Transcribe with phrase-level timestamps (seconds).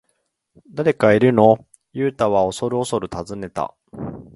[0.73, 1.63] 「誰かいるの？」
[1.93, 3.75] ユウタはおそるおそる尋ねた。